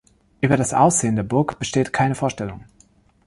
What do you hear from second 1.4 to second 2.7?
besteht keine Vorstellung.